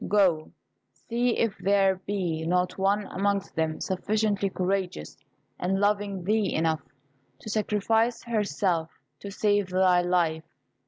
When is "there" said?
1.59-1.97